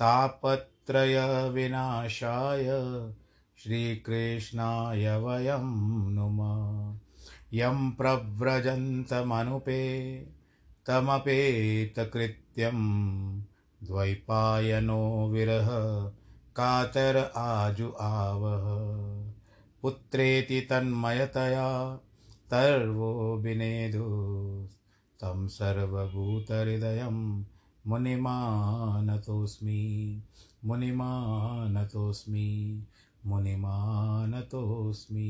[0.00, 2.66] तापत्रयविनाशाय
[3.56, 6.98] श्रीकृष्णाय वयं नुमः।
[7.52, 9.82] यं प्रव्रजन्तमनुपे
[10.86, 12.78] तमपेतकृत्यं
[13.84, 15.68] द्वैपायनो विरह
[16.56, 18.84] कातर आजु आवह।
[19.82, 21.98] पुत्रेति तन्मयतया
[22.50, 24.04] तर्वो विनेदु
[25.20, 27.44] तं सर्वभूतहृदयं
[27.86, 30.22] मुनिमानतोऽस्मि
[30.64, 32.82] मुनिमानतोऽस्मि
[33.26, 35.22] मुनिमानतोऽस्मि।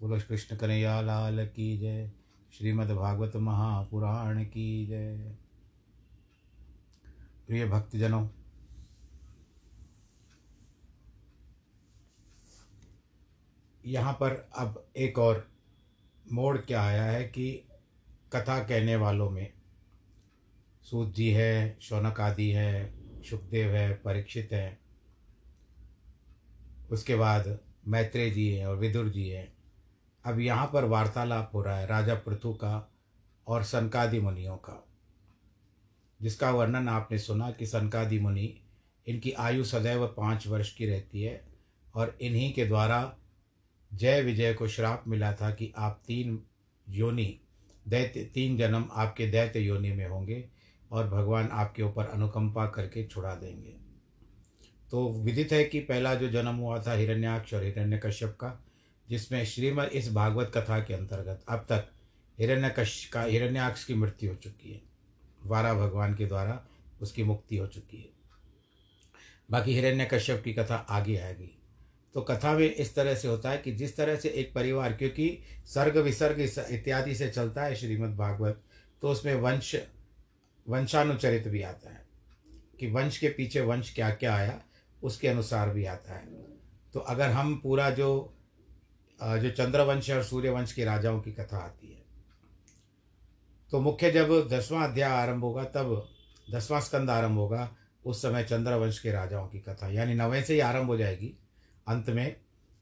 [0.00, 2.12] बोलो कृष्ण कन्हैया लाल की जय
[2.52, 5.36] श्रीमद्भागवत महापुराण की जय
[7.46, 8.28] प्रिय भक्तजनों,
[13.84, 15.51] यहाँ पर अब एक और
[16.32, 17.50] मोड़ क्या आया है कि
[18.32, 19.52] कथा कहने वालों में
[20.82, 24.78] सूत जी है, शौनक आदि है सुखदेव है, परीक्षित है।
[26.90, 27.58] उसके बाद
[27.88, 29.52] मैत्रेय जी है और विदुर जी है।
[30.24, 32.92] अब यहाँ पर वार्तालाप हो रहा है राजा पृथु का
[33.46, 34.88] और सनकादि मुनियों का,
[36.20, 38.54] जिसका वर्णन आपने सुना कि सनकादि मुनि
[39.06, 41.40] इनकी आयु सदैव पाँच वर्ष की रहती है
[41.94, 43.16] और इन्हीं के द्वारा
[43.94, 46.42] जय विजय को श्राप मिला था कि आप तीन
[46.88, 47.40] योनि,
[47.88, 50.48] दैत्य, तीन जन्म आपके दैत्य योनि में होंगे
[50.90, 53.74] और भगवान आपके ऊपर अनुकंपा करके छुड़ा देंगे।
[54.90, 58.64] तो विदित है कि पहला जो जन्म हुआ था हिरण्याक्ष और हिरण्यकश्यप का,
[59.08, 61.88] जिसमें श्रीमद इस भागवत कथा के अंतर्गत अब तक
[62.38, 64.82] हिरण्यकश्य का हिरण्याक्ष की मृत्यु हो चुकी है।
[65.42, 66.66] वारा भगवान के द्वारा
[67.00, 68.08] उसकी मुक्ति हो चुकी है।
[69.50, 71.61] बाकी हिरण्यकश्यप की कथा आगे आएगी।
[72.14, 75.38] तो कथा में इस तरह से होता है कि जिस तरह से एक परिवार, क्योंकि
[75.66, 78.62] सर्ग विसर्ग इत्यादि से चलता है श्रीमद् भागवत
[79.02, 79.74] तो उसमें वंश,
[80.66, 82.00] वंशानुचरित भी आता है
[82.80, 84.60] कि वंश के पीछे वंश क्या क्या आया,
[85.02, 86.26] उसके अनुसार भी आता है।
[86.94, 88.12] तो अगर हम पूरा जो
[89.20, 92.00] जो चंद्रवंश और सूर्यवंश के राजाओं की कथा आती है
[93.72, 96.08] तो मुख्य जब दसवां अध्याय आरंभ होगा, तब
[96.46, 97.68] दसवां स्कंद आरंभ होगा,
[98.04, 101.34] उस समय चंद्रवंश के राजाओं की कथा, यानी नवें से ही आरंभ हो जाएगी।
[101.88, 102.36] अंत में,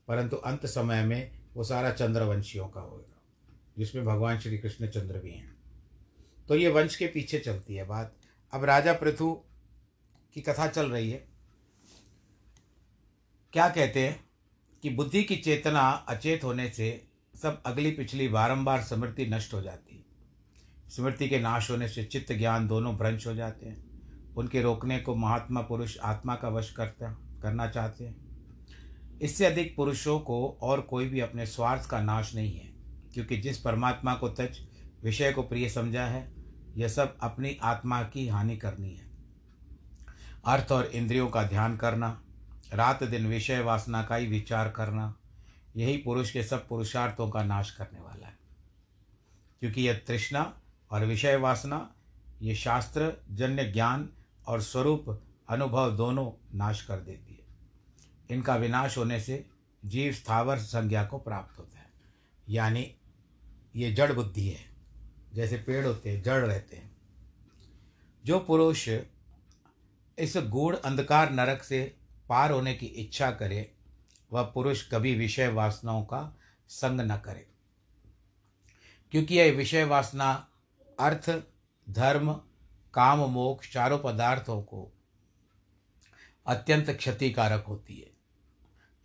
[0.09, 3.21] परंतु अंत समय में वो सारा चंद्रवंशियों का होगा,
[3.79, 5.57] जिसमें भगवान श्री कृष्ण चंद्र भी हैं।
[6.49, 8.17] तो ये वंश के पीछे चलती है बात।
[8.53, 9.33] अब राजा पृथु
[10.35, 11.29] की कथा चल रही है।
[13.53, 14.25] क्या कहते हैं
[14.83, 17.07] कि बुद्धि की चेतना अचेत होने से
[17.43, 20.05] सब अगली पिछली बारंबार स्मृति नष्ट हो जाती है।
[20.91, 23.91] स्मृति के नाश होने से चित्त ज्ञान दोनों भ्रंश हो जाते हैं।
[24.35, 27.13] उनके रोकने को महात्मा पुरुष आत्मा का वश करता,
[27.43, 28.30] करना चाहते हैं।
[29.21, 32.73] इससे अधिक पुरुषों को और कोई भी अपने स्वार्थ का नाश नहीं है,
[33.15, 34.67] क्योंकि जिस परमात्मा को तज
[35.03, 36.33] विषय को प्रिय समझा है,
[36.77, 39.11] यह सब अपनी आत्मा की हानि करनी है।
[40.45, 42.23] अर्थ और इंद्रियों का ध्यान करना,
[42.73, 45.17] रात दिन विषय वासना का ही विचार करना,
[45.77, 48.39] यही पुरुष के सब पुरुषार्थों का नाश करने वाला है।
[49.61, 51.95] क्योंकि यह तृष्णा और विषय वासना
[52.43, 54.09] ये शास्त्र, जन्य ज्ञान
[54.47, 57.30] और स्वरूप, अनुभव दोनों नाश कर देती
[58.31, 59.47] इनका विनाश होने से
[59.85, 61.91] जीव स्थावर संज्ञा को प्राप्त होता है।
[62.49, 62.97] यानी
[63.77, 64.71] ये जड़ बुद्धि है।
[65.35, 66.97] जैसे पेड़ होते हैं, जड़ रहते हैं।
[68.25, 68.89] जो पुरुष
[70.19, 71.97] इस गूढ़ अंधकार नरक से
[72.29, 73.75] पार होने की इच्छा करे,
[74.33, 76.37] वह पुरुष कभी विषय वासनाओं का
[76.69, 77.47] संग न करे।
[79.11, 80.49] क्योंकि यह विषय वासना
[81.01, 81.43] अर्थ,
[81.91, 82.33] धर्म,
[82.95, 84.93] काम, मोक्ष, चारों पदार्थों को
[86.47, 88.20] अत्यंत क्षतिकारक होती है।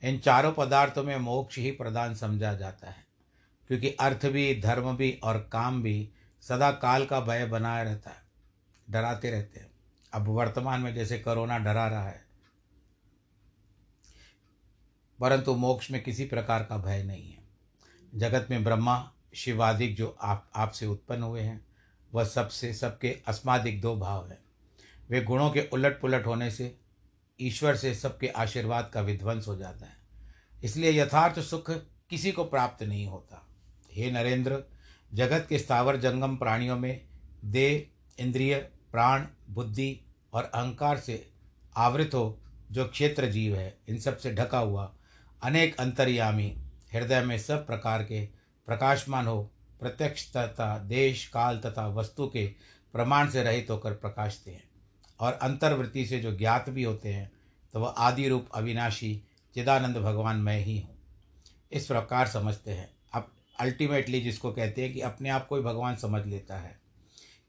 [0.05, 3.05] इन चारों पदार्थों में मोक्ष ही प्रदान समझा जाता है,
[3.69, 6.09] क्योंकि अर्थ भी, धर्म भी और काम भी
[6.43, 8.23] सदा काल का भय बनाए रहता है,
[8.87, 9.71] डराते रहते हैं।
[10.13, 12.23] अब वर्तमान में जैसे कोरोना डरा रहा है,
[15.19, 17.43] परंतु मोक्ष में किसी प्रकार का भय नहीं है।
[18.13, 21.65] जगत में ब्रह्मा शिवादिक जो आप, आपसे उत्पन्न हुए हैं,
[22.11, 24.43] वह सबसे, सबके अस्मादिक दो भाव हैं।
[25.09, 26.75] वे गुणों के उलट पुलट होने से
[27.41, 29.97] ईश्वर से सबके आशीर्वाद का विध्वंस हो जाता है।
[30.63, 31.71] इसलिए यथार्थ सुख
[32.09, 33.47] किसी को प्राप्त नहीं होता।
[33.91, 34.63] हे नरेंद्र,
[35.13, 37.07] जगत के स्थावर जंगम प्राणियों में
[37.45, 37.85] देह,
[38.23, 38.55] इंद्रिय,
[38.91, 40.01] प्राण, बुद्धि
[40.33, 41.31] और अहंकार से
[41.75, 42.41] आवृत हो,
[42.71, 44.95] जो क्षेत्र जीव है, इन सबसे ढका हुआ
[45.43, 46.57] अनेक अंतर्यामी
[46.93, 48.25] हृदय में सब प्रकार के
[48.65, 52.47] प्रकाशमान हो, प्रत्यक्ष तथा देश, काल तथा वस्तु के
[52.93, 54.63] प्रमाण से रहित होकर प्रकाशते हैं।
[55.19, 57.31] और अंतर्वृत्ति से जो ज्ञात भी होते हैं
[57.73, 59.21] तो वह आदि रूप अविनाशी
[59.55, 60.97] चिदानंद भगवान मैं ही हूँ।
[61.71, 65.95] इस प्रकार समझते हैं। अब अल्टीमेटली जिसको कहते हैं कि अपने आप को ही भगवान
[65.95, 66.79] समझ लेता है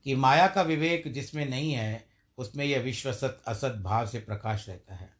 [0.04, 2.06] कि माया का विवेक जिसमें नहीं है,
[2.38, 5.10] उसमें यह विश्व सत असत भाव से प्रकाश रहता है।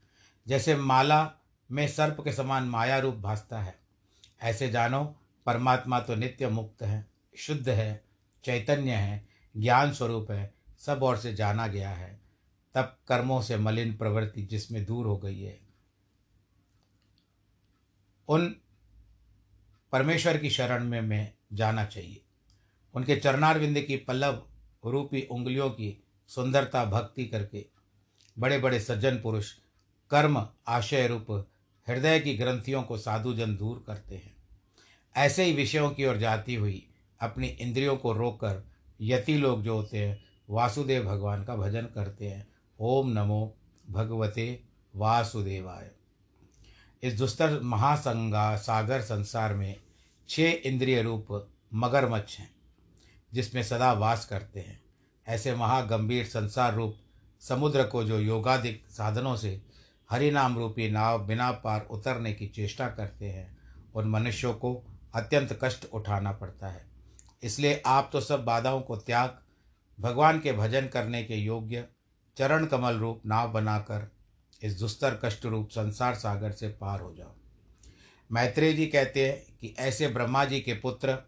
[0.47, 1.31] जैसे माला
[1.71, 3.79] में सर्प के समान माया रूप भासता है,
[4.43, 5.05] ऐसे जानो,
[5.47, 8.05] परमात्मा तो नित्य मुक्त है, शुद्ध है,
[8.45, 12.25] चैतन्य है, ज्ञान स्वरूप है, सब ओर से जाना गया है।
[12.76, 15.61] तब कर्मों से मलिन प्रवृत्ति जिसमें दूर हो गई है।
[18.28, 18.56] उन
[19.92, 22.23] परमेश्वर की शरण में मैं जाना चाहिए।
[22.95, 24.47] उनके चरणारविंद की पल्लव
[24.85, 27.66] रूपी उंगलियों की सुंदरता भक्ति करके
[28.38, 29.52] बड़े बड़े सज्जन पुरुष
[30.11, 31.50] कर्म आशय रूप
[31.88, 34.37] हृदय की ग्रंथियों को साधुजन दूर करते हैं।
[35.16, 36.88] ऐसे ही विषयों की ओर जाती हुई
[37.21, 38.62] अपनी इंद्रियों को रोककर
[39.00, 43.56] यति लोग जो होते हैं, वासुदेव भगवान का भजन करते हैं। ओम नमो
[43.90, 44.64] भगवते
[44.95, 45.90] वासुदेवाय।
[47.02, 49.76] इस दुस्तर महासंगा सागर संसार में
[50.28, 51.28] छह इंद्रिय रूप
[51.75, 52.50] मगरमच्छ हैं,
[53.33, 54.80] जिसमें सदा वास करते हैं।
[55.26, 56.97] ऐसे महागंभीर संसार रूप
[57.42, 59.61] समुद्र को जो योगाधिक साधनों से
[60.11, 63.59] हरिनाम रूपी नाव बिना पार उतरने की चेष्टा करते हैं,
[63.95, 64.75] उन मनुष्यों को
[65.14, 66.87] अत्यंत कष्ट उठाना पड़ता है।
[67.42, 69.38] इसलिए आप तो सब बाधाओं को त्याग,
[69.99, 71.88] भगवान के भजन करने के योग्य
[72.37, 74.12] चरण कमल रूप नाव बनाकर
[74.62, 77.33] इस दुस्तर कष्ट रूप संसार सागर से पार हो जाओ।
[78.33, 81.19] मैत्रेय जी कहते हैं कि ऐसे ब्रह्मा जी के पुत्र,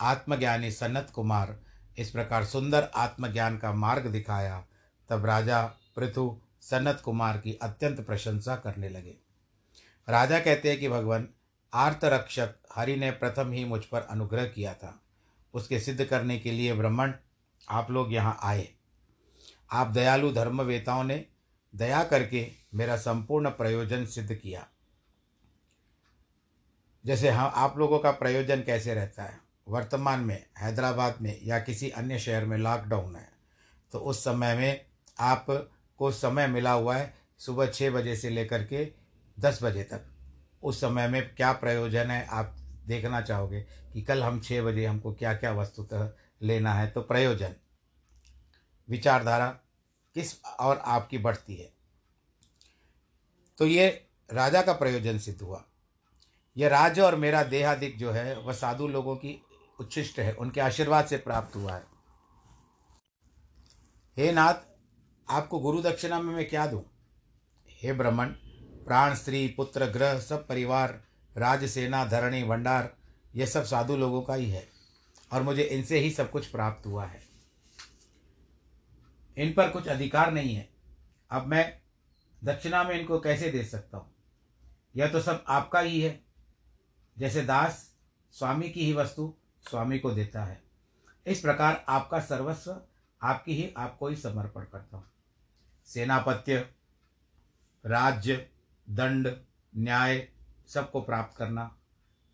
[0.00, 1.60] आत्मज्ञानी सनत कुमार,
[1.98, 4.64] इस प्रकार सुंदर आत्मज्ञान का मार्ग दिखाया,
[5.08, 5.62] तब राजा
[5.96, 9.16] पृथु सनत कुमार की अत्यंत प्रशंसा करने लगे।
[10.08, 11.28] राजा कहते हैं कि भगवान,
[11.74, 15.02] आर्तरक्षक हरि ने प्रथम ही मुझ पर अनुग्रह किया था।
[15.54, 17.12] उसके सिद्ध करने के लिए ब्राह्मण,
[17.68, 18.75] आप लोग यहाँ आए।
[19.72, 21.26] आप दयालु धर्मवेताओं ने
[21.74, 24.66] दया करके मेरा संपूर्ण प्रयोजन सिद्ध किया।
[27.04, 29.40] जैसे हम आप लोगों का प्रयोजन कैसे रहता है?
[29.68, 33.28] वर्तमान में, हैदराबाद में या किसी अन्य शहर में लॉकडाउन है।
[33.92, 34.86] तो उस समय में
[35.20, 35.46] आप
[35.98, 38.92] को समय मिला हुआ है सुबह छः बजे से लेकर के
[39.40, 40.06] दस बजे तक।
[40.62, 42.56] उस समय में क्या प्रयोजन है, आप
[42.86, 43.60] देखना चाहोगे
[43.92, 46.10] कि कल हम छः बजे हमको क्या क्या वस्तुतः
[46.42, 47.54] लेना है तो प्रयोजन।
[48.88, 49.48] विचारधारा
[50.14, 51.72] किस और आपकी बढ़ती है।
[53.58, 55.64] तो ये राजा का प्रयोजन सिद्ध हुआ।
[56.56, 59.42] यह राज्य और मेरा देहादिक जो है, वह साधु लोगों की
[59.80, 61.84] उच्छिष्ट है, उनके आशीर्वाद से प्राप्त हुआ है।
[64.16, 64.54] हे नाथ,
[65.28, 66.82] आपको गुरु दक्षिणा में मैं क्या दूँ?
[67.70, 68.26] हे ब्राह्मण,
[68.86, 71.02] प्राण, स्त्री, पुत्र, ग्रह, सब परिवार,
[71.36, 72.96] राज, सेना, धरणी, भंडार,
[73.34, 74.68] ये सब साधु लोगों का ही है,
[75.32, 77.25] और मुझे इनसे ही सब कुछ प्राप्त हुआ है।
[79.36, 80.68] इन पर कुछ अधिकार नहीं है।
[81.30, 81.80] अब मैं
[82.44, 84.14] दक्षिणा में इनको कैसे दे सकता हूँ?
[84.96, 86.20] यह तो सब आपका ही है।
[87.18, 87.96] जैसे दास
[88.32, 89.34] स्वामी की ही वस्तु
[89.70, 90.62] स्वामी को देता है।
[91.26, 92.80] इस प्रकार आपका सर्वस्व
[93.22, 95.10] आपकी ही आपको ही समर्पण करता हूँ।
[95.86, 96.70] सेनापत्य,
[97.86, 98.50] राज्य,
[98.90, 99.36] दंड,
[99.76, 100.28] न्याय
[100.66, 101.76] सबको प्राप्त करना,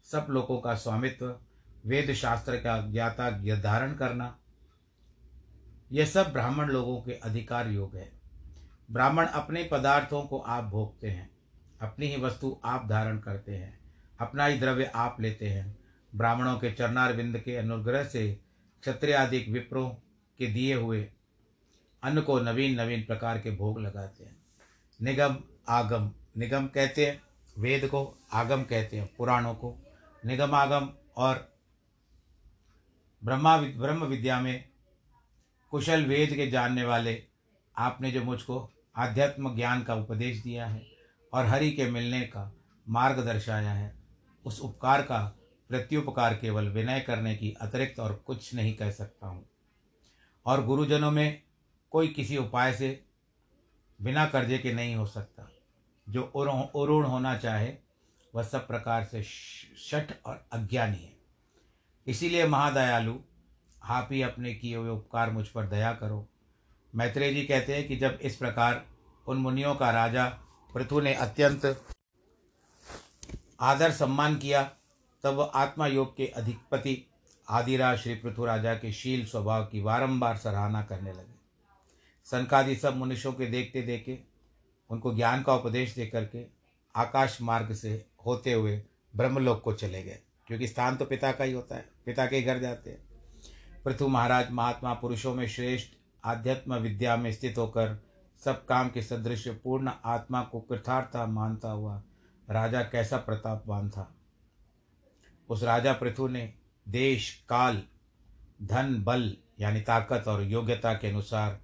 [0.05, 1.41] सब लोगों का स्वामित्व
[1.87, 3.31] वेद शास्त्र का ज्ञाता,
[3.61, 4.39] धारण करना
[5.93, 8.11] यह सब ब्राह्मण लोगों के अधिकार योग है।
[8.91, 11.31] ब्राह्मण अपने पदार्थों को आप भोगते हैं,
[11.81, 13.79] अपनी ही वस्तु आप धारण करते हैं,
[14.21, 15.77] अपना ही द्रव्य आप लेते हैं।
[16.13, 18.33] ब्राह्मणों के चरणार बिंद के अनुग्रह से
[18.83, 19.89] क्षत्रियादिक विप्रों
[20.39, 21.09] के दिए हुए
[22.03, 24.37] अन्न को नवीन नवीन प्रकार के भोग लगाते हैं।
[25.01, 25.37] निगम
[25.69, 27.23] आगम, निगम कहते हैं,
[27.59, 29.77] वेद को आगम कहते हैं, पुराणों को
[30.27, 31.49] निगम आगम और
[33.25, 34.72] ब्रह्मा, ब्रह्म विद्या में
[35.73, 37.25] कुशल वेद के जानने वाले
[37.77, 40.87] आपने जो मुझको आध्यात्म ज्ञान का उपदेश दिया है
[41.33, 42.57] और हरि के मिलने का
[42.89, 43.95] मार्ग दर्शाया है,
[44.45, 45.37] उस उपकार का
[45.69, 49.49] प्रत्युपकार केवल विनय करने की अतिरिक्त और कुछ नहीं कह सकता हूँ।
[50.47, 51.43] और गुरुजनों में
[51.91, 53.05] कोई किसी उपाय से
[54.03, 55.53] बिना कर्जे के नहीं हो सकता।
[56.09, 56.23] जो
[56.75, 57.75] उरुण होना चाहे,
[58.35, 61.17] वह सब प्रकार से शठ और अज्ञानी है।
[62.07, 63.21] इसीलिए महादयालु
[63.83, 66.27] आप ही अपने किए हुए उपकार मुझ पर दया करो।
[66.93, 68.85] मैत्रेय जी कहते हैं कि जब इस प्रकार
[69.27, 70.27] उन मुनियों का राजा
[70.71, 71.65] पृथु ने अत्यंत
[73.61, 74.63] आदर सम्मान किया,
[75.25, 76.97] तब वह आत्मा योग के अधिपति
[77.49, 81.35] आदिराज श्री पृथु राजा के शील स्वभाव की बारंबार सराहना करने लगे।
[82.27, 84.19] संकादि सब मनुष्यों के देखते देखे,
[84.91, 86.45] उनको ज्ञान का उपदेश दे करके
[86.95, 88.83] आकाश मार्ग से होते हुए
[89.15, 92.59] ब्रह्मलोक को चले गए, क्योंकि स्थान तो पिता का ही होता है, पिता के घर
[92.59, 93.12] जाते हैं।
[93.85, 95.93] पृथु महाराज महात्मा पुरुषों में श्रेष्ठ,
[96.25, 98.03] आध्यात्म विद्या में स्थित होकर
[98.45, 102.03] सब काम के सदृश पूर्ण आत्मा को कृथार्था मानता हुआ
[102.51, 104.15] राजा कैसा प्रतापवान था।
[105.49, 106.55] उस राजा पृथु ने
[106.89, 107.83] देश, काल,
[108.63, 111.61] धन, बल यानी ताकत और योग्यता के अनुसार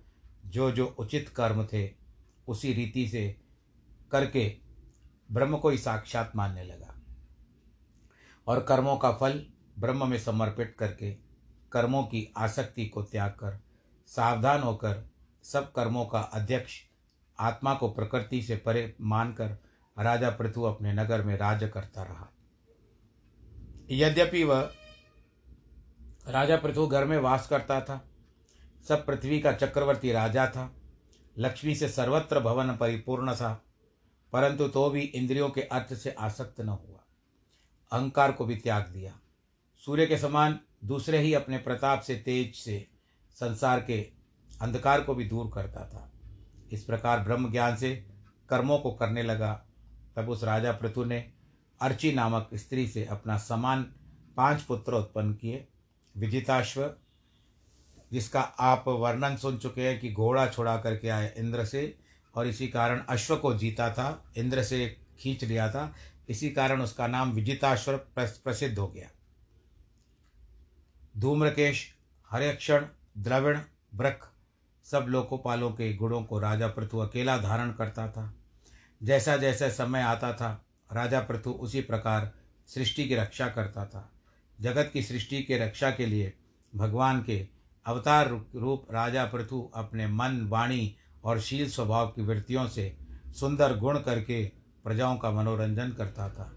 [0.47, 1.91] जो जो उचित कर्म थे
[2.49, 3.37] उसी रीति से
[4.13, 4.57] करके
[5.33, 6.95] ब्रह्म को ही साक्षात मानने लगा
[8.47, 9.47] और कर्मों का फल
[9.79, 11.28] ब्रह्म में समर्पित करके
[11.73, 13.59] कर्मों की आसक्ति को त्याग कर,
[14.07, 15.05] सावधान होकर
[15.43, 16.81] सब कर्मों का अध्यक्ष
[17.39, 19.57] आत्मा को प्रकृति से परे मानकर
[19.99, 22.29] राजा पृथु अपने नगर में राज करता रहा।
[23.91, 24.71] यद्यपि वह
[26.29, 28.05] राजा पृथु घर में वास करता था,
[28.89, 30.75] सब पृथ्वी का चक्रवर्ती राजा था,
[31.39, 33.65] लक्ष्मी से सर्वत्र भवन परिपूर्ण था,
[34.33, 37.05] परंतु तो भी इंद्रियों के अर्थ से आसक्त न हुआ।
[37.93, 39.19] अहंकार को भी त्याग दिया।
[39.87, 42.87] सूर्य के समान दूसरे ही अपने प्रताप से तेज से
[43.31, 44.01] संसार के
[44.61, 46.13] अंधकार को भी दूर करता था।
[46.73, 48.07] इस प्रकार ब्रह्म ज्ञान से
[48.49, 49.65] कर्मों को करने लगा।
[50.17, 51.33] तब उस राजा पृथु ने
[51.81, 53.83] अर्ची नामक स्त्री से अपना समान
[54.37, 55.69] पाँच पुत्र उत्पन्न किए।
[56.17, 56.95] विजिताश्व,
[58.13, 61.99] जिसका आप वर्णन सुन चुके हैं कि घोड़ा छोड़ा करके आए इंद्र से,
[62.35, 65.95] और इसी कारण अश्व को जीता था, इंद्र से खींच लिया था।
[66.29, 69.11] इसी कारण उसका नाम विजिताश्वर प्रसिद्ध हो गया।
[71.19, 71.95] धूम्रकेश
[72.31, 72.87] हरेक्षण
[73.19, 73.61] द्रविण
[73.95, 74.29] ब्रख
[74.85, 78.35] सब लोकोपालों के गुणों को राजा पृथु अकेला धारण करता था।
[79.03, 82.33] जैसा जैसा समय आता था, राजा पृथु उसी प्रकार
[82.67, 84.13] सृष्टि की रक्षा करता था।
[84.61, 86.33] जगत की सृष्टि के रक्षा के लिए
[86.77, 87.49] भगवान के
[87.87, 93.99] अवतार रूप राजा पृथु अपने मन, वाणी और शील स्वभाव की वृत्तियों से सुंदर गुण
[93.99, 94.53] करके
[94.85, 96.53] प्रजाओं का मनोरंजन करता था।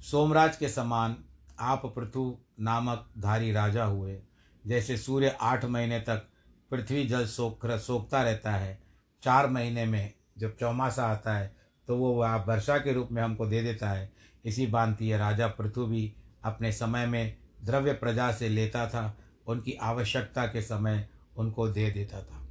[0.00, 1.16] सोमराज के समान
[1.60, 4.18] आप पृथु नामक धारी राजा हुए।
[4.64, 6.26] जैसे सूर्य आठ महीने तक
[6.70, 8.78] पृथ्वी जल सोख सोखता रहता है,
[9.22, 11.54] चार महीने में जब चौमासा आता है
[11.88, 14.12] तो वो आप वर्षा के रूप में हमको दे देता है।
[14.44, 16.12] इसी बांति है राजा पृथ्वी भी
[16.44, 22.22] अपने समय में द्रव्य प्रजा से लेता था, उनकी आवश्यकता के समय उनको दे देता
[22.22, 22.46] था।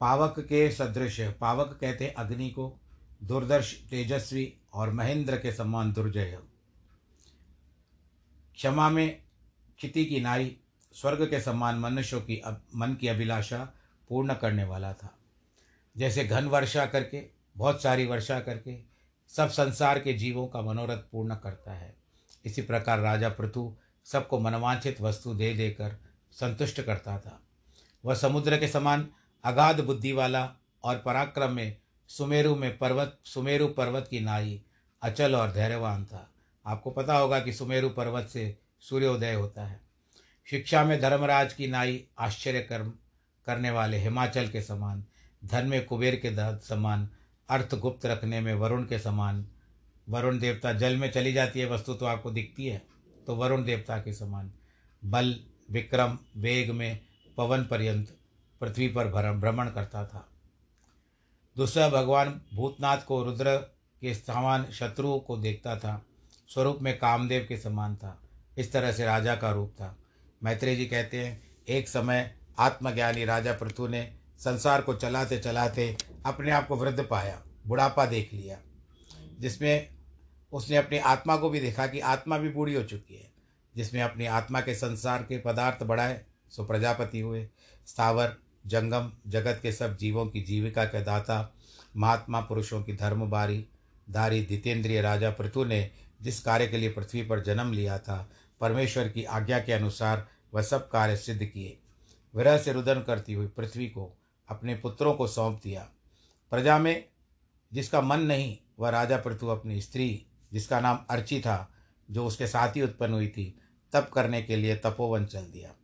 [0.00, 2.80] पावक के सदृश, पावक कहते अग्नि को,
[3.22, 6.38] दुर्दर्श तेजस्वी और महेंद्र के समान दुर्जय।
[8.62, 9.22] क्षमा में
[9.78, 10.56] क्षिति की नारी,
[10.92, 13.72] स्वर्ग के समान मनुष्यों की अब मन की अभिलाषा
[14.08, 15.18] पूर्ण करने वाला था।
[15.96, 18.82] जैसे घन वर्षा करके, बहुत सारी वर्षा करके,
[19.28, 21.96] सब संसार के जीवों का मनोरथ पूर्ण करता है।
[22.44, 25.96] इसी प्रकार राजा पृथु सबको मनवांछित वस्तु दे देकर
[26.32, 27.42] संतुष्ट करता था।
[28.04, 29.08] वह समुद्र के समान
[29.44, 30.54] अगाध बुद्धि वाला
[30.84, 31.76] और पराक्रम में
[32.08, 34.62] सुमेरु में पर्वत, सुमेरु पर्वत की नाई
[35.02, 36.28] अचल और धैर्यवान था।
[36.66, 39.80] आपको पता होगा कि सुमेरु पर्वत से सूर्योदय होता है।
[40.46, 42.92] शिक्षा में धर्मराज की नाई आश्चर्य कर्म
[43.46, 45.04] करने वाले हिमाचल के समान,
[45.44, 47.08] धन में कुबेर के समान,
[47.48, 49.46] अर्थ गुप्त रखने में वरुण के समान,
[50.08, 52.82] वरुण देवता जल में चली जाती है, वस्तु तो आपको दिखती है
[53.26, 54.52] तो वरुण देवता के समान,
[55.02, 55.34] बल,
[55.70, 57.00] विक्रम, वेग में
[57.36, 58.16] पवन पर्यंत,
[58.60, 60.28] पृथ्वी पर भ्रमण करता था।
[61.56, 63.56] दूसरा भगवान भूतनाथ को रुद्र
[64.02, 66.02] के समान शत्रुओं को देखता था।
[66.48, 68.18] स्वरूप में कामदेव के समान था।
[68.58, 69.96] इस तरह से राजा का रूप था।
[70.42, 74.02] मैत्री जी कहते हैं, एक समय आत्मज्ञानी राजा पृथु ने
[74.38, 75.96] संसार को चलाते चलाते
[76.26, 78.58] अपने आप को वृद्ध पाया, बुढ़ापा देख लिया,
[79.40, 79.88] जिसमें
[80.52, 83.30] उसने अपनी आत्मा को भी देखा कि आत्मा भी बूढ़ी हो चुकी है,
[83.76, 87.48] जिसमें अपनी आत्मा के संसार के पदार्थ बढ़ाए, सो प्रजापति हुए।
[87.86, 91.52] स्थावर, जंगम, जगत के सब जीवों की जीविका के दाता,
[91.96, 93.66] महात्मा पुरुषों की धर्म बारी
[94.10, 95.90] दारी दितेंद्रिय राजा पृथु ने
[96.22, 98.30] जिस कार्य के लिए पृथ्वी पर जन्म लिया था,
[98.60, 101.78] परमेश्वर की आज्ञा के अनुसार वह सब कार्य सिद्ध किए।
[102.34, 105.88] विरह से रुदन करती हुई पृथ्वी को, अपने पुत्रों को सौंप दिया।
[106.50, 107.08] प्रजा में
[107.72, 111.74] जिसका मन नहीं, वह राजा पृथु अपनी स्त्री, जिसका नाम अर्ची था,
[112.10, 113.58] जो उसके साथ ही उत्पन्न हुई थी,
[113.92, 115.74] तप करने के लिए तपोवन चल दिया।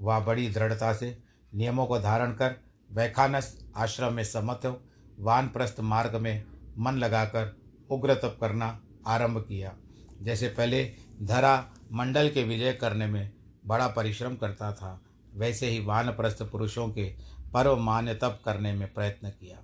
[0.00, 1.18] वह बड़ी दृढ़ता से
[1.54, 2.54] नियमों को धारण कर,
[2.92, 4.82] वैखानस आश्रम में समत
[5.18, 6.44] वानप्रस्थ मार्ग में
[6.78, 7.56] मन लगाकर
[7.90, 9.76] उग्र तप करना आरंभ किया।
[10.22, 13.32] जैसे पहले धरा मंडल के विजय करने में
[13.66, 15.00] बड़ा परिश्रम करता था,
[15.34, 17.14] वैसे ही वानप्रस्थ पुरुषों के
[17.54, 19.62] पर्व मान्य तप करने में प्रयत्न किया।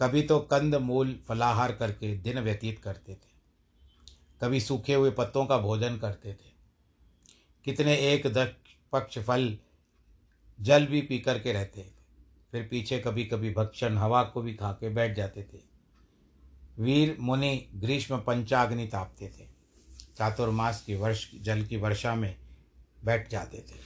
[0.00, 3.28] कभी तो कंद मूल फलाहार करके दिन व्यतीत करते थे।
[4.40, 6.52] कभी सूखे हुए पत्तों का भोजन करते थे।
[7.64, 9.58] कितने एक दक्ष पक्ष फल
[10.60, 11.98] जल भी पी करके रहते थे।
[12.52, 15.67] फिर पीछे कभी कभी भक्षण, हवा को भी खा के बैठ जाते थे।
[16.78, 19.48] वीर मुनि ग्रीष्म पंचाग्नि तापते थे।
[20.16, 22.36] चातुर्मास की वर्ष, जल की वर्षा में
[23.04, 23.76] बैठ जाते थे।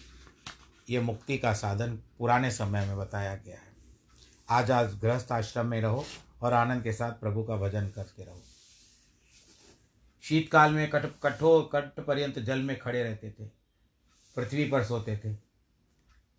[0.91, 3.73] ये मुक्ति का साधन पुराने समय में बताया गया है।
[4.49, 6.05] आज आज गृहस्थ आश्रम में रहो
[6.43, 8.43] और आनंद के साथ प्रभु का भजन करते रहो।
[10.23, 13.45] शीतकाल में कट, कठोर, कट पर्यंत जल में खड़े रहते थे।
[14.37, 15.35] पृथ्वी पर सोते थे।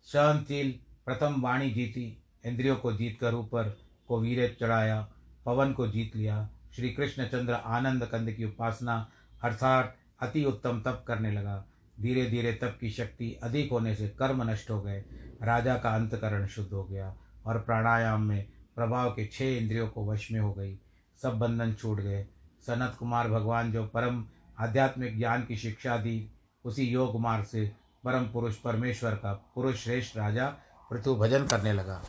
[0.04, 5.08] सहनशील, प्रथम वाणी जीती, इंद्रियों को जीत कर ऊपर को वीर चढ़ाया
[5.46, 9.10] पवन को जीत लिया। श्री कृष्ण चंद्र आनंद कंद की उपासना
[9.42, 11.64] अर्थात अति उत्तम तप करने लगा।
[12.00, 15.04] धीरे धीरे तप की शक्ति अधिक होने से कर्म नष्ट हो गए।
[15.42, 17.14] राजा का अंतकरण शुद्ध हो गया
[17.46, 20.78] और प्राणायाम में प्रभाव के छह इंद्रियों को वश में हो गई।
[21.22, 22.26] सब बंधन छूट गए।
[22.66, 24.24] सनत कुमार भगवान जो परम
[24.58, 26.30] आध्यात्मिक ज्ञान की शिक्षा दी,
[26.64, 27.72] उसी योग मार्ग से
[28.04, 30.46] परम पुरुष परमेश्वर का पुरुष श्रेष्ठ राजा
[30.90, 32.04] पृथु भजन करने लगा।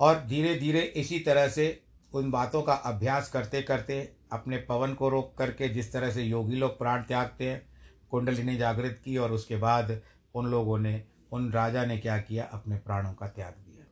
[0.00, 1.82] और धीरे धीरे इसी तरह से
[2.14, 6.56] उन बातों का अभ्यास करते करते अपने पवन को रोक करके जिस तरह से योगी
[6.56, 7.68] लोग प्राण त्यागते हैं
[8.10, 10.00] कुंडली जागृत की और उसके बाद
[10.34, 12.44] उन लोगों ने, उन राजा ने क्या किया?
[12.44, 13.84] अपने प्राणों का त्याग दिया।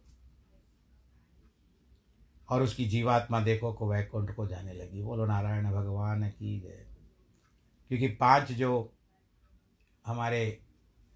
[2.49, 6.87] और उसकी जीवात्मा देखो को वैकुंठ को जाने लगी। बोलो, नारायण भगवान की जय।
[7.89, 8.93] क्योंकि पाँच जो
[10.07, 10.59] हमारे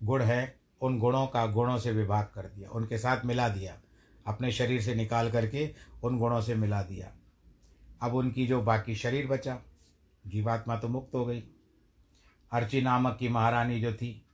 [0.02, 3.80] गुण हैं, उन गुणों का गुणों से विभाग कर दिया, उनके साथ मिला दिया।
[4.26, 7.12] अपने शरीर से निकाल करके उन गुणों से मिला दिया।
[8.02, 9.60] अब उनकी जो बाकी शरीर बचा,
[10.26, 11.42] जीवात्मा तो मुक्त हो गई।
[12.52, 14.26] अर्ची नामक की महारानी जो थी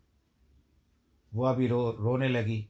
[1.35, 2.69] वह भी रो, रोने लगी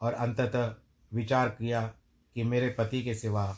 [0.00, 0.74] और अंततः
[1.12, 1.86] विचार किया
[2.34, 3.56] कि मेरे पति के सिवा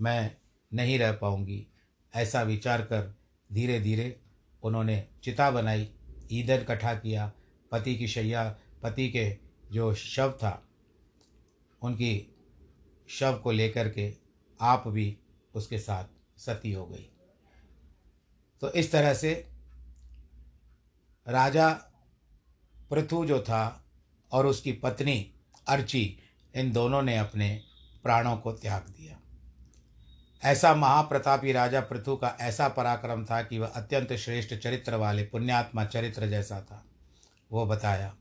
[0.00, 0.36] मैं
[0.74, 1.66] नहीं रह पाऊँगी।
[2.14, 3.14] ऐसा विचार कर
[3.52, 4.20] धीरे धीरे
[4.62, 5.88] उन्होंने चिता बनाई,
[6.32, 7.32] ईंधन इकट्ठा किया,
[7.72, 9.36] पति की शैया, पति के
[9.72, 10.62] जो शव था
[11.82, 12.36] उनकी
[13.08, 14.14] शव को लेकर के
[14.60, 15.18] आप भी
[15.54, 16.04] उसके साथ
[16.40, 17.08] सती हो गई।
[18.60, 19.48] तो इस तरह से
[21.28, 21.72] राजा
[22.90, 23.84] पृथु जो था
[24.32, 25.34] और उसकी पत्नी
[25.68, 26.18] अर्ची,
[26.56, 27.62] इन दोनों ने अपने
[28.02, 29.18] प्राणों को त्याग दिया।
[30.44, 35.84] ऐसा महाप्रतापी राजा पृथु का ऐसा पराक्रम था कि वह अत्यंत श्रेष्ठ चरित्र वाले पुण्यात्मा
[35.84, 36.84] चरित्र जैसा था।
[37.52, 38.16] वो बताया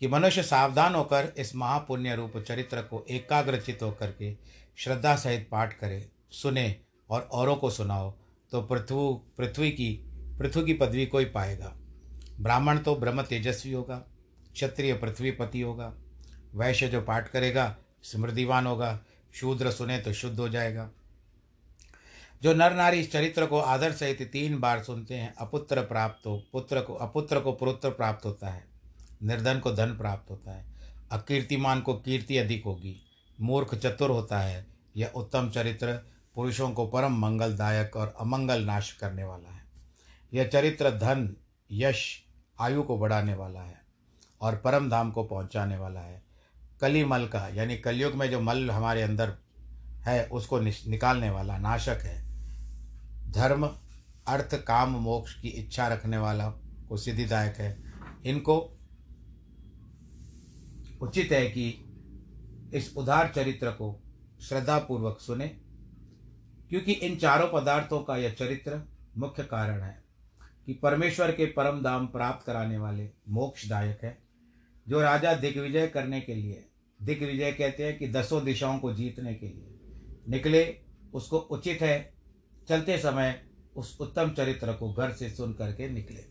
[0.00, 4.34] कि मनुष्य सावधान होकर इस महापुण्य रूप चरित्र को एकाग्रचित होकर के
[4.78, 6.74] श्रद्धा सहित पाठ करे, सुने
[7.10, 8.10] और औरों को सुनाओ
[8.52, 9.90] तो पृथ्वी पृथ्वी की
[10.38, 11.74] पृथ्वी की पदवी कोई पाएगा।
[12.40, 13.96] ब्राह्मण तो ब्रह्म तेजस्वी होगा,
[14.54, 15.92] क्षत्रिय पृथ्वीपति होगा,
[16.54, 18.98] वैश्य जो पाठ करेगा स्मृतिवान होगा,
[19.34, 20.90] शूद्र सुने तो शुद्ध हो जाएगा।
[22.42, 26.36] जो नर नारी इस चरित्र को आदर सहित तीन बार सुनते हैं, अपुत्र प्राप्त हो,
[26.52, 28.67] पुत्र को, अपुत्र को पुत्र प्राप्त होता है।
[29.22, 30.66] निर्धन को धन प्राप्त होता है।
[31.12, 33.02] अकीर्तिमान को कीर्ति अधिक होगी।
[33.40, 35.92] मूर्ख चतुर होता है। यह उत्तम चरित्र
[36.34, 39.64] पुरुषों को परम मंगलदायक और अमंगल नाश करने वाला है।
[40.34, 41.36] यह चरित्र धन,
[41.70, 42.22] यश,
[42.60, 43.80] आयु को बढ़ाने वाला है
[44.40, 46.22] और परम धाम को पहुँचाने वाला है।
[46.80, 49.34] कली मल का, यानी कलयुग में जो मल हमारे अंदर
[50.06, 52.28] है, उसको निकालने वाला, नाशक है।
[53.32, 53.66] धर्म,
[54.26, 56.50] अर्थ, काम, मोक्ष की इच्छा रखने वाला
[56.88, 57.82] को सिद्धिदायक है।
[58.26, 58.77] इनको
[61.00, 61.68] उचित है कि
[62.74, 63.94] इस उदार चरित्र को
[64.40, 65.46] श्रद्धापूर्वक सुने,
[66.70, 68.80] क्योंकि इन चारों पदार्थों का यह चरित्र
[69.16, 69.96] मुख्य कारण है
[70.66, 74.16] कि परमेश्वर के परम धाम प्राप्त कराने वाले मोक्षदायक है,
[74.86, 76.64] जो राजा दिग्विजय करने के लिए,
[77.00, 79.76] दिग्विजय कहते हैं कि दसों दिशाओं को जीतने के लिए
[80.28, 80.64] निकले।
[81.14, 82.12] उसको उचित है
[82.68, 83.40] चलते समय
[83.76, 86.24] उस उत्तम चरित्र को घर से सुन करके निकले।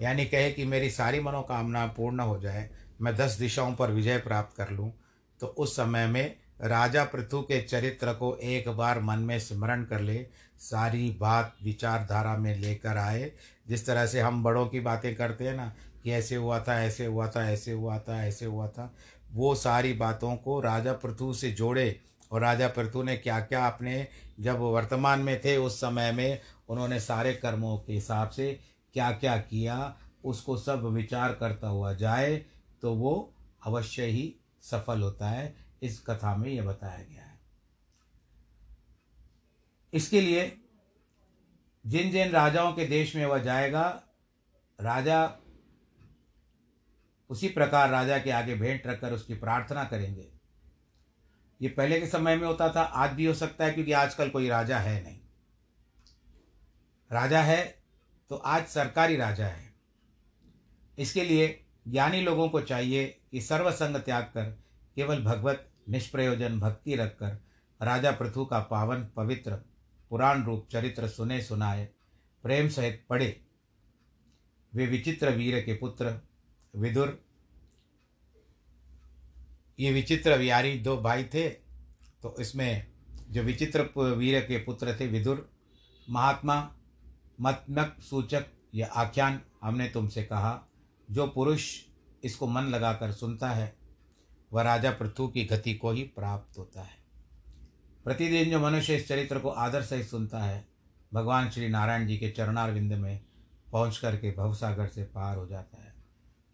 [0.00, 2.68] यानी कहे कि मेरी सारी मनोकामना पूर्ण हो जाए
[3.02, 4.92] मैं दस दिशाओं पर विजय प्राप्त कर लूँ
[5.40, 10.00] तो उस समय में राजा पृथु के चरित्र को एक बार मन में स्मरण कर
[10.00, 10.26] ले,
[10.58, 13.32] सारी बात विचारधारा में लेकर आए।
[13.68, 15.72] जिस तरह से हम बड़ों की बातें करते हैं ना,
[16.04, 18.94] कि ऐसे हुआ था, ऐसे हुआ था, ऐसे हुआ था, ऐसे हुआ था,
[19.32, 22.00] वो सारी बातों को राजा पृथु से जोड़े।
[22.32, 24.08] और राजा पृथु ने क्या क्या अपने,
[24.40, 28.60] जब वर्तमान में थे उस समय में, उन्होंने सारे कर्मों के हिसाब से
[28.94, 32.42] क्या क्या किया, उसको सब विचार करता हुआ जाए।
[32.82, 33.34] तो वो
[33.66, 37.40] अवश्य ही सफल होता है। इस कथा में यह बताया गया है।
[39.92, 40.58] इसके लिए
[41.86, 44.02] जिन जिन राजाओं के देश में वह जाएगा,
[44.80, 45.38] राजा
[47.30, 50.32] उसी प्रकार राजा के आगे भेंट रखकर उसकी प्रार्थना करेंगे।
[51.60, 54.48] ये पहले के समय में होता था, आज भी हो सकता है क्योंकि आजकल कोई
[54.48, 55.20] राजा है नहीं।
[57.12, 57.82] राजा है
[58.28, 59.74] तो आज सरकारी राजा है।
[60.98, 64.50] इसके लिए ज्ञानी लोगों को चाहिए कि सर्वसंग त्याग कर,
[64.96, 67.38] केवल भगवत निष्प्रयोजन भक्ति रखकर
[67.80, 69.56] राजा पृथु का पावन पवित्र
[70.10, 71.84] पुराण रूप चरित्र सुने सुनाए,
[72.44, 73.40] प्रेम सहित पढ़े।
[74.72, 76.20] वे विचित्र वीर के पुत्र,
[76.74, 77.18] विदुर।
[79.78, 81.48] ये विचित्र विहारी दो भाई थे
[82.22, 82.86] तो इसमें
[83.30, 85.48] जो विचित्र वीर के पुत्र थे विदुर,
[86.08, 86.56] महात्मा,
[87.40, 90.52] मतमक, सूचक या आख्यान, हमने तुमसे कहा।
[91.12, 91.80] जो पुरुष
[92.24, 93.76] इसको मन लगाकर सुनता है,
[94.52, 97.02] वह राजा पृथु की गति को ही प्राप्त होता है।
[98.04, 100.68] प्रतिदिन जो मनुष्य इस चरित्र को आदर सहित सुनता है,
[101.14, 103.20] भगवान श्री नारायण जी के चरणार विंद में
[103.72, 105.94] पहुँच करके भवसागर से पार हो जाता है।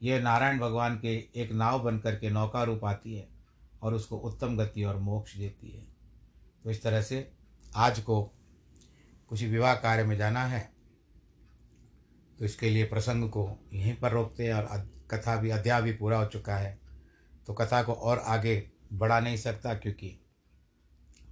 [0.02, 3.28] यह नारायण भगवान के एक नाव बन करके नौका रूप आती है
[3.82, 5.86] और उसको उत्तम गति और मोक्ष देती है।
[6.64, 7.32] तो इस तरह से
[7.76, 8.22] आज को
[9.28, 10.77] कुछ विवाह कार्य में जाना है।
[12.38, 16.18] तो इसके लिए प्रसंग को यहीं पर रोकते हैं और कथा भी, अध्याय भी पूरा
[16.18, 16.78] हो चुका है।
[17.46, 20.08] तो कथा को और आगे बढ़ा नहीं सकता क्योंकि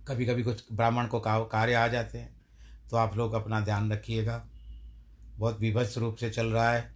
[0.08, 2.34] कभी कभी कुछ ब्राह्मण को कार्य आ जाते हैं।
[2.90, 4.44] तो आप लोग अपना ध्यान रखिएगा।
[5.36, 6.94] बहुत विभत्स रूप से चल रहा है।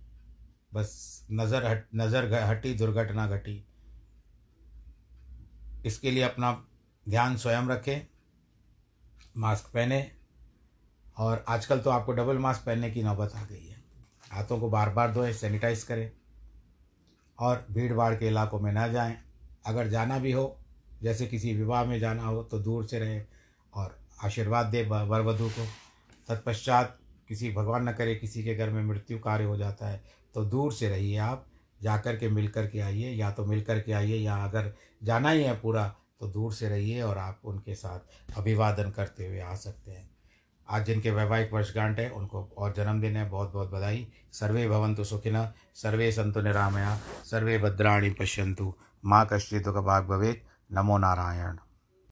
[0.75, 3.65] बस नज़र हट, नज़र हटी, दुर्घटना घटी।
[5.85, 6.53] इसके लिए अपना
[7.07, 8.07] ध्यान स्वयं रखें,
[9.37, 10.11] मास्क पहने।
[11.19, 13.80] और आजकल तो आपको डबल मास्क पहनने की नौबत आ गई है।
[14.31, 16.11] हाथों को बार बार धोएँ सैनिटाइज करें
[17.39, 19.17] और भीड़ भाड़ के इलाकों में ना जाएँ।
[19.67, 20.57] अगर जाना भी हो,
[21.03, 23.27] जैसे किसी विवाह में जाना हो तो दूर से रहें
[23.73, 25.67] और आशीर्वाद दे वर वधु को।
[26.29, 30.03] तत्पश्चात किसी भगवान न करे, किसी के घर में मृत्यु कार्य हो जाता है
[30.35, 31.47] तो दूर से रहिए आप
[31.81, 34.73] जा कर के मिल कर के आइए, या तो मिल कर के आइए, या अगर
[35.03, 35.87] जाना ही है पूरा
[36.21, 40.09] तो दूर से रहिए और आप उनके साथ अभिवादन करते हुए आ सकते हैं।
[40.71, 45.49] आज जिनके वैवाहिक वर्षगांठ है, उनको और जन्मदिन है, बहुत बहुत बधाई। सर्वे भवंतु सुखिन,
[45.75, 46.99] सर्वे संतु निरामया,
[47.31, 51.59] सर्वे भद्राणी पश्यंतु माँ कश्चित् भाग भवे नमो नारायण।